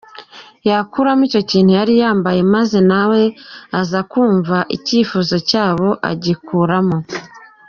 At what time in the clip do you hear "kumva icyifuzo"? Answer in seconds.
4.11-5.35